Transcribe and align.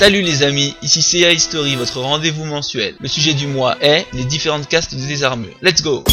Salut 0.00 0.22
les 0.22 0.42
amis, 0.42 0.74
ici 0.80 1.02
CA 1.02 1.30
History, 1.30 1.76
votre 1.76 2.00
rendez-vous 2.00 2.46
mensuel. 2.46 2.94
Le 3.00 3.06
sujet 3.06 3.34
du 3.34 3.46
mois 3.46 3.76
est 3.82 4.06
les 4.14 4.24
différentes 4.24 4.66
castes 4.66 4.94
des 4.94 5.22
armures. 5.24 5.52
Let's 5.60 5.82
go 5.82 6.04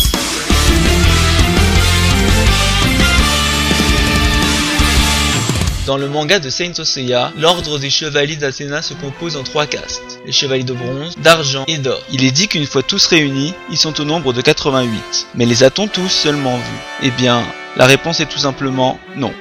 Dans 5.86 5.96
le 5.96 6.10
manga 6.10 6.40
de 6.40 6.50
Saint 6.50 6.74
Seiya, 6.74 7.32
l'ordre 7.38 7.80
des 7.80 7.90
chevaliers 7.90 8.36
d'Athéna 8.36 8.82
se 8.82 8.94
compose 8.94 9.38
en 9.38 9.44
trois 9.44 9.66
castes, 9.66 10.20
les 10.26 10.34
chevaliers 10.34 10.66
de 10.66 10.74
bronze, 10.74 11.16
d'argent 11.20 11.64
et 11.70 11.78
d'or. 11.78 12.04
Il 12.12 12.26
est 12.26 12.32
dit 12.32 12.50
qu'une 12.50 12.66
fois 12.66 12.84
tous 12.84 13.06
réunis, 13.06 13.54
ils 13.72 13.78
sont 13.78 14.02
au 14.02 14.04
nombre 14.04 14.34
de 14.34 14.42
88. 14.42 15.28
Mais 15.36 15.46
les 15.46 15.64
a-t-on 15.64 15.88
tous 15.88 16.10
seulement 16.10 16.58
vus? 16.58 16.82
Eh 17.04 17.12
bien, 17.12 17.42
la 17.78 17.86
réponse 17.86 18.20
est 18.20 18.26
tout 18.26 18.38
simplement 18.38 19.00
non. 19.16 19.32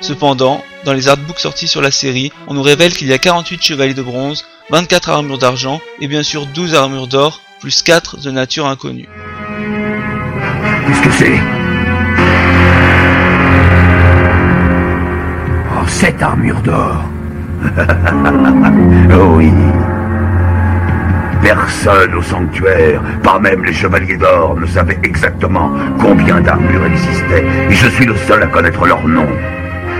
Cependant, 0.00 0.62
dans 0.84 0.92
les 0.92 1.08
artbooks 1.08 1.38
sortis 1.38 1.68
sur 1.68 1.80
la 1.80 1.90
série, 1.90 2.30
on 2.48 2.54
nous 2.54 2.62
révèle 2.62 2.92
qu'il 2.92 3.08
y 3.08 3.12
a 3.12 3.18
48 3.18 3.62
chevaliers 3.62 3.94
de 3.94 4.02
bronze, 4.02 4.44
24 4.70 5.10
armures 5.10 5.38
d'argent 5.38 5.80
et 6.00 6.08
bien 6.08 6.22
sûr 6.22 6.46
12 6.46 6.74
armures 6.74 7.06
d'or, 7.06 7.40
plus 7.60 7.82
4 7.82 8.20
de 8.20 8.30
nature 8.30 8.66
inconnue. 8.66 9.08
Qu'est-ce 10.86 11.02
que 11.02 11.12
c'est? 11.12 11.40
Oh, 15.72 15.86
cette 15.88 16.22
armure 16.22 16.60
d'or 16.60 17.04
Oh 19.12 19.36
oui 19.36 19.50
Personne 21.42 22.14
au 22.14 22.22
sanctuaire, 22.22 23.00
pas 23.22 23.38
même 23.38 23.64
les 23.64 23.72
chevaliers 23.72 24.16
d'or, 24.16 24.56
ne 24.58 24.66
savait 24.66 24.98
exactement 25.02 25.70
combien 26.00 26.40
d'armures 26.40 26.84
existaient, 26.86 27.44
et 27.70 27.74
je 27.74 27.88
suis 27.88 28.04
le 28.04 28.16
seul 28.26 28.42
à 28.42 28.46
connaître 28.46 28.84
leur 28.84 29.06
nom. 29.06 29.26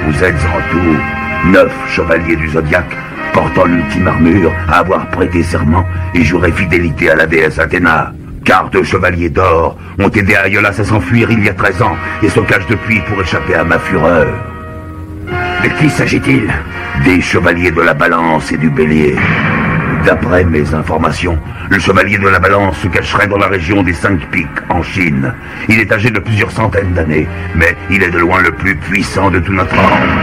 Vous 0.04 0.24
êtes 0.24 0.34
en 0.34 0.60
tout 0.70 1.50
neuf 1.50 1.72
chevaliers 1.88 2.36
du 2.36 2.48
zodiaque 2.48 2.96
portant 3.32 3.64
l'ultime 3.66 4.08
armure 4.08 4.52
à 4.68 4.78
avoir 4.78 5.08
prêté 5.08 5.42
serment 5.42 5.84
et 6.14 6.22
juré 6.22 6.50
fidélité 6.52 7.10
à 7.10 7.16
la 7.16 7.26
déesse 7.26 7.58
Athéna. 7.58 8.12
Car 8.44 8.70
deux 8.70 8.84
chevaliers 8.84 9.28
d'or 9.28 9.76
ont 9.98 10.08
aidé 10.08 10.34
Aiolas 10.34 10.78
à 10.78 10.84
s'enfuir 10.84 11.30
il 11.30 11.44
y 11.44 11.48
a 11.48 11.54
13 11.54 11.82
ans 11.82 11.96
et 12.22 12.28
se 12.28 12.40
cachent 12.40 12.68
depuis 12.68 13.00
pour 13.00 13.20
échapper 13.20 13.54
à 13.54 13.64
ma 13.64 13.78
fureur. 13.78 14.26
De 15.62 15.68
qui 15.78 15.90
s'agit-il? 15.90 16.48
Des 17.04 17.20
chevaliers 17.20 17.72
de 17.72 17.82
la 17.82 17.92
balance 17.92 18.52
et 18.52 18.56
du 18.56 18.70
bélier. 18.70 19.16
D'après 20.04 20.44
mes 20.44 20.72
informations, 20.72 21.38
le 21.68 21.78
chevalier 21.78 22.18
de 22.18 22.28
la 22.28 22.38
balance 22.38 22.78
se 22.78 22.88
cacherait 22.88 23.26
dans 23.26 23.38
la 23.38 23.48
région 23.48 23.82
des 23.82 23.92
cinq 23.92 24.30
pics, 24.30 24.46
en 24.68 24.82
Chine. 24.82 25.34
Il 25.68 25.80
est 25.80 25.90
âgé 25.92 26.10
de 26.10 26.20
plusieurs 26.20 26.50
centaines 26.50 26.92
d'années, 26.92 27.26
mais 27.54 27.76
il 27.90 28.02
est 28.02 28.10
de 28.10 28.18
loin 28.18 28.40
le 28.42 28.52
plus 28.52 28.76
puissant 28.76 29.30
de 29.30 29.40
tout 29.40 29.52
notre 29.52 29.76
ordre. 29.76 30.16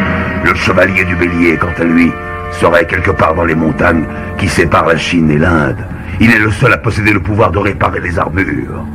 Le 0.45 0.55
chevalier 0.55 1.03
du 1.03 1.15
bélier, 1.15 1.57
quant 1.57 1.73
à 1.77 1.83
lui, 1.83 2.11
serait 2.51 2.87
quelque 2.87 3.11
part 3.11 3.35
dans 3.35 3.45
les 3.45 3.55
montagnes 3.55 4.05
qui 4.37 4.47
séparent 4.47 4.87
la 4.87 4.97
Chine 4.97 5.31
et 5.31 5.37
l'Inde. 5.37 5.85
Il 6.19 6.31
est 6.31 6.39
le 6.39 6.51
seul 6.51 6.71
à 6.71 6.77
posséder 6.77 7.11
le 7.11 7.19
pouvoir 7.19 7.51
de 7.51 7.59
réparer 7.59 7.99
les 7.99 8.17
armures. 8.17 8.85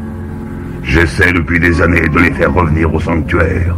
J'essaie 0.83 1.33
depuis 1.33 1.61
des 1.61 1.83
années 1.83 2.09
de 2.09 2.19
les 2.19 2.31
faire 2.31 2.53
revenir 2.53 2.93
au 2.95 3.01
sanctuaire. 3.01 3.75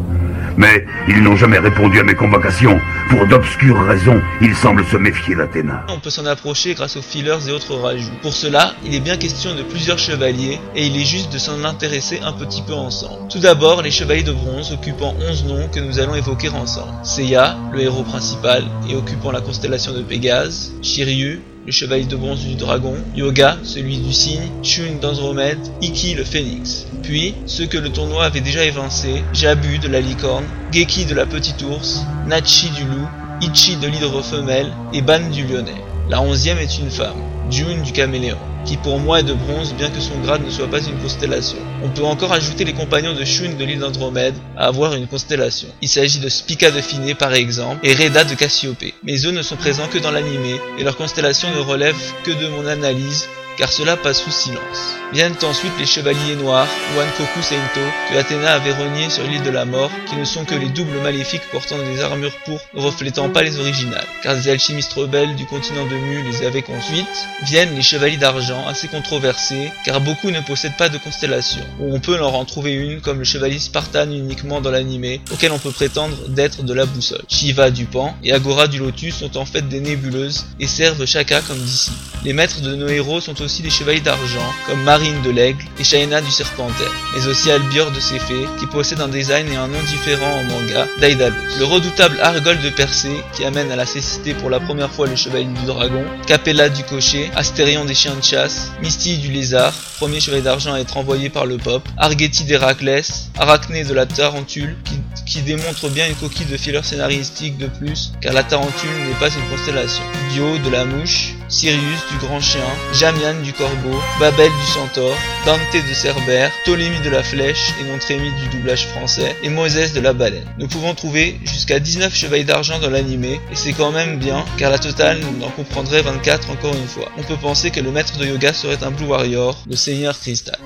Mais 0.60 0.84
ils 1.08 1.22
n'ont 1.22 1.36
jamais 1.36 1.58
répondu 1.58 2.00
à 2.00 2.02
mes 2.02 2.14
convocations. 2.14 2.78
Pour 3.08 3.26
d'obscures 3.26 3.80
raisons, 3.80 4.20
ils 4.42 4.54
semblent 4.54 4.84
se 4.84 4.98
méfier 4.98 5.34
d'Athéna. 5.34 5.86
On 5.88 5.98
peut 6.00 6.10
s'en 6.10 6.26
approcher 6.26 6.74
grâce 6.74 6.98
aux 6.98 7.02
fillers 7.02 7.48
et 7.48 7.50
autres 7.50 7.76
rajouts. 7.76 8.12
Pour 8.20 8.34
cela, 8.34 8.74
il 8.84 8.94
est 8.94 9.00
bien 9.00 9.16
question 9.16 9.54
de 9.54 9.62
plusieurs 9.62 9.98
chevaliers 9.98 10.60
et 10.76 10.86
il 10.86 11.00
est 11.00 11.06
juste 11.06 11.32
de 11.32 11.38
s'en 11.38 11.64
intéresser 11.64 12.20
un 12.22 12.32
petit 12.32 12.60
peu 12.60 12.74
ensemble. 12.74 13.28
Tout 13.30 13.38
d'abord, 13.38 13.80
les 13.80 13.90
chevaliers 13.90 14.22
de 14.22 14.32
bronze 14.32 14.70
occupant 14.72 15.14
11 15.30 15.46
noms 15.46 15.68
que 15.68 15.80
nous 15.80 15.98
allons 15.98 16.14
évoquer 16.14 16.50
ensemble. 16.50 16.92
Seiya, 17.04 17.56
le 17.72 17.80
héros 17.80 18.02
principal 18.02 18.62
et 18.86 18.94
occupant 18.96 19.32
la 19.32 19.40
constellation 19.40 19.94
de 19.94 20.02
Pégase, 20.02 20.74
Shiryu, 20.82 21.40
le 21.66 21.72
chevalier 21.72 22.06
de 22.06 22.16
bronze 22.16 22.44
du 22.44 22.54
dragon, 22.54 22.94
Yoga, 23.14 23.58
celui 23.62 23.98
du 23.98 24.12
cygne, 24.12 24.50
Shun 24.62 24.96
d'Andromède, 25.00 25.58
Iki 25.82 26.14
le 26.14 26.24
phénix. 26.24 26.86
Puis, 27.02 27.34
ceux 27.46 27.66
que 27.66 27.78
le 27.78 27.90
tournoi 27.90 28.24
avait 28.24 28.40
déjà 28.40 28.64
évincés, 28.64 29.22
Jabu 29.34 29.78
de 29.78 29.88
la 29.88 30.00
licorne, 30.00 30.44
Geki 30.72 31.04
de 31.04 31.14
la 31.14 31.26
petite 31.26 31.62
ours, 31.62 32.04
Nachi 32.26 32.70
du 32.70 32.84
loup, 32.84 33.08
Ichi 33.42 33.76
de 33.76 33.88
l'hydre 33.88 34.22
femelle 34.22 34.72
et 34.92 35.02
Ban 35.02 35.30
du 35.30 35.44
lyonnais. 35.44 35.82
La 36.08 36.20
onzième 36.20 36.58
est 36.58 36.78
une 36.78 36.90
femme, 36.90 37.22
June 37.50 37.82
du 37.82 37.92
caméléon 37.92 38.38
qui 38.64 38.76
pour 38.76 38.98
moi 38.98 39.20
est 39.20 39.24
de 39.24 39.34
bronze 39.34 39.74
bien 39.74 39.90
que 39.90 40.00
son 40.00 40.18
grade 40.20 40.44
ne 40.44 40.50
soit 40.50 40.68
pas 40.68 40.80
une 40.80 40.98
constellation. 40.98 41.58
On 41.82 41.88
peut 41.88 42.04
encore 42.04 42.32
ajouter 42.32 42.64
les 42.64 42.72
compagnons 42.72 43.14
de 43.14 43.24
Shun 43.24 43.54
de 43.58 43.64
l'île 43.64 43.80
d'Andromède 43.80 44.34
à 44.56 44.66
avoir 44.66 44.94
une 44.94 45.06
constellation. 45.06 45.68
Il 45.80 45.88
s'agit 45.88 46.20
de 46.20 46.28
Spica 46.28 46.70
de 46.70 46.80
Finé 46.80 47.14
par 47.14 47.32
exemple 47.34 47.80
et 47.86 47.94
Reda 47.94 48.24
de 48.24 48.34
Cassiopée. 48.34 48.94
Mais 49.02 49.18
eux 49.24 49.32
ne 49.32 49.42
sont 49.42 49.56
présents 49.56 49.88
que 49.88 49.98
dans 49.98 50.10
l'animé 50.10 50.60
et 50.78 50.84
leur 50.84 50.96
constellation 50.96 51.48
ne 51.54 51.60
relève 51.60 51.96
que 52.24 52.30
de 52.30 52.48
mon 52.48 52.66
analyse 52.66 53.28
car 53.60 53.70
cela 53.70 53.98
passe 53.98 54.22
sous 54.22 54.30
silence. 54.30 54.96
Viennent 55.12 55.36
ensuite 55.42 55.72
les 55.78 55.84
chevaliers 55.84 56.36
noirs, 56.36 56.66
Wankoku 56.96 57.42
Sento, 57.42 57.80
que 58.08 58.16
Athéna 58.16 58.54
avait 58.54 58.72
renié 58.72 59.10
sur 59.10 59.22
l'île 59.24 59.42
de 59.42 59.50
la 59.50 59.66
mort, 59.66 59.90
qui 60.08 60.16
ne 60.16 60.24
sont 60.24 60.46
que 60.46 60.54
les 60.54 60.70
doubles 60.70 60.98
maléfiques 61.02 61.46
portant 61.52 61.76
des 61.76 62.00
armures 62.00 62.34
pourpres 62.46 62.64
ne 62.72 62.80
reflétant 62.80 63.28
pas 63.28 63.42
les 63.42 63.58
originales, 63.58 64.06
car 64.22 64.34
des 64.34 64.48
alchimistes 64.48 64.94
rebelles 64.94 65.36
du 65.36 65.44
continent 65.44 65.84
de 65.84 65.94
Mu 65.94 66.22
les 66.22 66.46
avaient 66.46 66.64
ensuite. 66.70 67.06
Viennent 67.42 67.74
les 67.74 67.82
chevaliers 67.82 68.16
d'argent, 68.16 68.66
assez 68.66 68.88
controversés, 68.88 69.70
car 69.84 70.00
beaucoup 70.00 70.30
ne 70.30 70.40
possèdent 70.40 70.78
pas 70.78 70.88
de 70.88 70.96
constellation, 70.96 71.62
ou 71.80 71.94
on 71.94 72.00
peut 72.00 72.16
leur 72.16 72.34
en 72.34 72.46
trouver 72.46 72.72
une 72.72 73.02
comme 73.02 73.18
le 73.18 73.24
chevalier 73.24 73.58
Spartan 73.58 74.10
uniquement 74.10 74.62
dans 74.62 74.70
l'animé, 74.70 75.20
auquel 75.32 75.52
on 75.52 75.58
peut 75.58 75.70
prétendre 75.70 76.16
d'être 76.28 76.62
de 76.62 76.72
la 76.72 76.86
boussole. 76.86 77.24
Shiva 77.28 77.70
du 77.70 77.84
Pan 77.84 78.16
et 78.24 78.32
Agora 78.32 78.68
du 78.68 78.78
Lotus 78.78 79.16
sont 79.16 79.36
en 79.36 79.44
fait 79.44 79.68
des 79.68 79.80
nébuleuses 79.80 80.46
et 80.60 80.66
servent 80.66 81.04
chacun 81.04 81.42
comme 81.42 81.58
disciples. 81.58 81.98
Les 82.24 82.32
maîtres 82.32 82.60
de 82.60 82.74
nos 82.74 82.88
héros 82.88 83.20
sont 83.20 83.40
aussi 83.42 83.49
des 83.58 83.70
chevaliers 83.70 84.00
d'argent, 84.00 84.54
comme 84.66 84.82
Marine 84.84 85.20
de 85.22 85.30
l'Aigle 85.30 85.64
et 85.78 85.84
Shaina 85.84 86.20
du 86.20 86.30
Serpentaire, 86.30 86.92
mais 87.14 87.26
aussi 87.26 87.50
Albior 87.50 87.90
de 87.90 87.98
Céphée, 87.98 88.46
qui 88.58 88.66
possède 88.66 89.00
un 89.00 89.08
design 89.08 89.50
et 89.52 89.56
un 89.56 89.66
nom 89.66 89.82
différent 89.88 90.30
en 90.38 90.44
manga, 90.44 90.86
Daedalus. 91.00 91.34
Le 91.58 91.64
redoutable 91.64 92.18
Argol 92.22 92.60
de 92.60 92.70
Persée, 92.70 93.20
qui 93.34 93.44
amène 93.44 93.70
à 93.72 93.76
la 93.76 93.86
cécité 93.86 94.34
pour 94.34 94.48
la 94.48 94.60
première 94.60 94.90
fois 94.90 95.08
le 95.08 95.16
chevalier 95.16 95.46
du 95.46 95.66
dragon, 95.66 96.04
Capella 96.26 96.68
du 96.68 96.84
cocher, 96.84 97.30
Astérion 97.34 97.84
des 97.84 97.94
chiens 97.94 98.14
de 98.14 98.22
chasse, 98.22 98.70
Misty 98.82 99.18
du 99.18 99.32
lézard, 99.32 99.74
premier 99.98 100.20
chevalier 100.20 100.42
d'argent 100.42 100.72
à 100.72 100.78
être 100.78 100.96
envoyé 100.96 101.28
par 101.28 101.44
le 101.44 101.58
pop, 101.58 101.86
Argeti 101.98 102.44
d'Héraclès, 102.44 103.30
Arachné 103.36 103.84
de 103.84 103.92
la 103.92 104.06
tarentule, 104.06 104.76
qui, 104.84 105.00
qui 105.26 105.42
démontre 105.42 105.88
bien 105.88 106.08
une 106.08 106.14
coquille 106.14 106.46
de 106.46 106.56
filler 106.56 106.82
scénaristique 106.82 107.58
de 107.58 107.66
plus, 107.66 108.12
car 108.20 108.32
la 108.32 108.44
tarentule 108.44 108.90
n'est 109.08 109.18
pas 109.18 109.28
une 109.28 109.48
constellation. 109.50 110.04
Dio 110.32 110.58
de 110.58 110.70
la 110.70 110.84
mouche, 110.84 111.34
Sirius 111.50 112.00
du 112.12 112.24
grand 112.24 112.40
chien, 112.40 112.60
Jamian 112.92 113.34
du 113.42 113.52
corbeau, 113.52 113.98
Babel 114.20 114.48
du 114.48 114.66
centaure, 114.72 115.16
Dante 115.44 115.58
de 115.72 115.94
Cerbère, 115.94 116.52
Ptolémie 116.62 117.00
de 117.04 117.10
la 117.10 117.24
flèche 117.24 117.74
et 117.80 117.90
Nontrémy 117.90 118.30
du 118.40 118.56
doublage 118.56 118.86
français, 118.86 119.34
et 119.42 119.48
Moses 119.48 119.92
de 119.92 120.00
la 120.00 120.12
baleine. 120.12 120.46
Nous 120.58 120.68
pouvons 120.68 120.94
trouver 120.94 121.40
jusqu'à 121.44 121.80
19 121.80 122.14
chevaliers 122.14 122.44
d'argent 122.44 122.78
dans 122.78 122.88
l'animé, 122.88 123.40
et 123.50 123.56
c'est 123.56 123.72
quand 123.72 123.90
même 123.90 124.18
bien, 124.18 124.44
car 124.58 124.70
la 124.70 124.78
totale 124.78 125.20
en 125.44 125.50
comprendrait 125.50 126.02
24 126.02 126.50
encore 126.50 126.74
une 126.74 126.86
fois. 126.86 127.10
On 127.18 127.22
peut 127.24 127.36
penser 127.36 127.72
que 127.72 127.80
le 127.80 127.90
maître 127.90 128.16
de 128.16 128.26
yoga 128.26 128.52
serait 128.52 128.78
un 128.84 128.92
Blue 128.92 129.06
Warrior, 129.06 129.56
le 129.68 129.74
Seigneur 129.74 130.16
Cristal. 130.18 130.58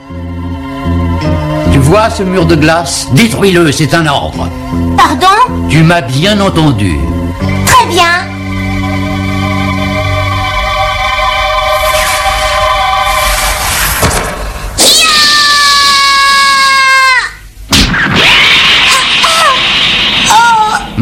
Tu 1.72 1.78
vois 1.78 2.10
ce 2.10 2.22
mur 2.22 2.44
de 2.44 2.56
glace? 2.56 3.08
Détruis-le, 3.12 3.72
c'est 3.72 3.94
un 3.94 4.06
ordre. 4.06 4.50
Pardon? 4.98 5.68
Tu 5.70 5.82
m'as 5.82 6.02
bien 6.02 6.38
entendu. 6.40 6.98
Très 7.66 7.86
bien. 7.86 8.33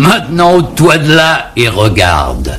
Maintenant, 0.03 0.55
ôte-toi 0.57 0.99
de 0.99 1.15
là 1.15 1.53
et 1.55 1.69
regarde. 1.69 2.59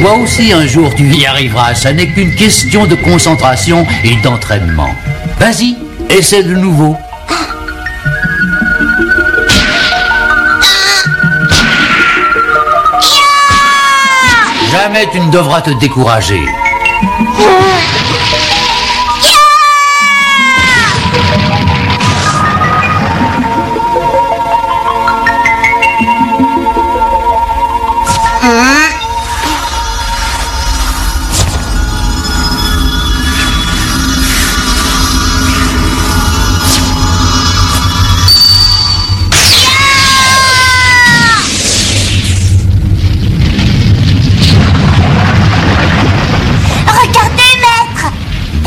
Toi 0.00 0.14
aussi, 0.14 0.50
un 0.50 0.66
jour, 0.66 0.94
tu 0.94 1.14
y 1.14 1.26
arriveras. 1.26 1.74
Ça 1.74 1.92
n'est 1.92 2.06
qu'une 2.06 2.34
question 2.34 2.86
de 2.86 2.94
concentration 2.94 3.86
et 4.02 4.16
d'entraînement. 4.22 4.88
Vas-y, 5.38 5.76
essaie 6.08 6.42
de 6.42 6.54
nouveau. 6.54 6.96
Jamais 14.72 15.06
tu 15.12 15.20
ne 15.20 15.30
devras 15.30 15.60
te 15.60 15.70
décourager. 15.78 16.40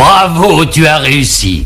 Bravo, 0.03 0.65
tu 0.65 0.85
as 0.85 0.97
réussi. 0.97 1.65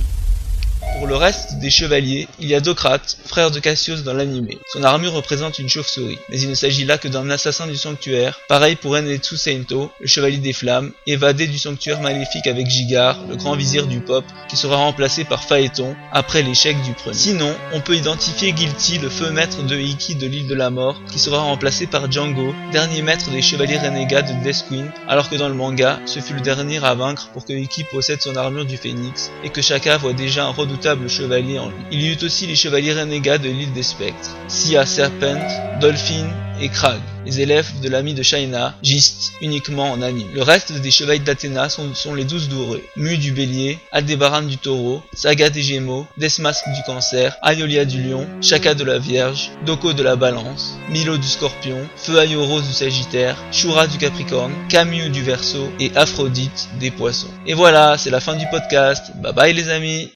Pour 1.07 1.17
le 1.17 1.23
reste 1.23 1.59
des 1.59 1.69
chevaliers, 1.69 2.27
il 2.37 2.49
y 2.49 2.53
a 2.53 2.59
Docrate, 2.59 3.17
frère 3.25 3.49
de 3.49 3.61
Cassius 3.61 4.03
dans 4.03 4.13
l'animé. 4.13 4.57
Son 4.73 4.83
armure 4.83 5.13
représente 5.13 5.57
une 5.57 5.69
chauve-souris, 5.69 6.19
mais 6.27 6.37
il 6.37 6.49
ne 6.49 6.53
s'agit 6.53 6.83
là 6.83 6.97
que 6.97 7.07
d'un 7.07 7.29
assassin 7.29 7.65
du 7.65 7.77
sanctuaire. 7.77 8.41
Pareil 8.49 8.75
pour 8.75 8.97
Enetsu 8.97 9.37
Seinto, 9.37 9.89
le 10.01 10.07
chevalier 10.07 10.39
des 10.39 10.51
flammes, 10.51 10.91
évadé 11.05 11.47
du 11.47 11.57
sanctuaire 11.57 12.01
maléfique 12.01 12.45
avec 12.45 12.67
Gigar, 12.67 13.23
le 13.29 13.37
grand 13.37 13.55
vizir 13.55 13.87
du 13.87 14.01
pop, 14.01 14.25
qui 14.49 14.57
sera 14.57 14.75
remplacé 14.75 15.23
par 15.23 15.45
Phaéton 15.45 15.95
après 16.11 16.43
l'échec 16.43 16.75
du 16.81 16.91
premier. 16.91 17.15
Sinon, 17.15 17.55
on 17.71 17.79
peut 17.79 17.95
identifier 17.95 18.51
Guilty, 18.51 18.97
le 18.97 19.07
feu 19.07 19.29
maître 19.29 19.63
de 19.63 19.77
Iki 19.77 20.15
de 20.15 20.27
l'île 20.27 20.47
de 20.47 20.55
la 20.55 20.71
mort, 20.71 21.01
qui 21.09 21.19
sera 21.19 21.39
remplacé 21.39 21.87
par 21.87 22.11
Django, 22.11 22.53
dernier 22.73 23.01
maître 23.01 23.31
des 23.31 23.41
chevaliers 23.41 23.79
renégats 23.79 24.23
de 24.23 24.33
Death 24.43 24.65
Queen, 24.67 24.91
alors 25.07 25.29
que 25.29 25.37
dans 25.37 25.47
le 25.47 25.55
manga, 25.55 26.01
ce 26.05 26.19
fut 26.19 26.33
le 26.33 26.41
dernier 26.41 26.83
à 26.83 26.95
vaincre 26.95 27.29
pour 27.29 27.45
que 27.45 27.53
Iki 27.53 27.85
possède 27.85 28.21
son 28.21 28.35
armure 28.35 28.65
du 28.65 28.75
phénix, 28.75 29.31
et 29.45 29.49
que 29.49 29.61
Shaka 29.61 29.95
voit 29.95 30.11
déjà 30.11 30.43
un 30.43 30.49
redoutable 30.49 30.96
chevalier 31.07 31.59
en 31.59 31.67
lui. 31.67 31.75
Il 31.91 32.01
y 32.01 32.11
eut 32.11 32.23
aussi 32.23 32.47
les 32.47 32.55
chevaliers 32.55 32.93
renégats 32.93 33.37
de 33.37 33.49
l'île 33.49 33.73
des 33.73 33.83
spectres, 33.83 34.35
Sia 34.47 34.85
Serpent, 34.85 35.79
Dolphin 35.79 36.27
et 36.59 36.69
Krag, 36.69 36.99
les 37.25 37.41
élèves 37.41 37.69
de 37.81 37.89
l'ami 37.89 38.13
de 38.13 38.23
Shaina, 38.23 38.73
Gist, 38.81 39.33
uniquement 39.41 39.91
en 39.91 40.01
anime. 40.01 40.27
Le 40.33 40.41
reste 40.41 40.71
des 40.73 40.91
chevaliers 40.91 41.19
d'Athéna 41.19 41.69
sont, 41.69 42.15
les 42.15 42.23
douze 42.23 42.49
dorés, 42.49 42.83
Mu 42.95 43.17
du 43.17 43.31
bélier, 43.31 43.77
Aldébaran 43.91 44.41
du 44.41 44.57
taureau, 44.57 45.01
Saga 45.13 45.49
des 45.49 45.61
gémeaux, 45.61 46.07
Desmasque 46.17 46.65
du 46.75 46.81
cancer, 46.85 47.35
Ayolia 47.41 47.85
du 47.85 48.01
lion, 48.01 48.27
Shaka 48.41 48.73
de 48.73 48.83
la 48.83 48.97
vierge, 48.97 49.51
Doko 49.65 49.93
de 49.93 50.03
la 50.03 50.15
balance, 50.15 50.77
Milo 50.89 51.17
du 51.17 51.27
scorpion, 51.27 51.77
Feu 51.95 52.17
Ayoros 52.17 52.61
du 52.61 52.73
sagittaire, 52.73 53.37
Shura 53.51 53.87
du 53.87 53.97
capricorne, 53.97 54.53
Camus 54.69 55.09
du 55.09 55.21
verseau 55.21 55.71
et 55.79 55.91
Aphrodite 55.95 56.69
des 56.79 56.91
poissons. 56.91 57.27
Et 57.45 57.53
voilà, 57.53 57.97
c'est 57.97 58.09
la 58.09 58.19
fin 58.19 58.35
du 58.35 58.45
podcast. 58.49 59.11
Bye 59.15 59.33
bye 59.33 59.53
les 59.53 59.69
amis 59.69 60.11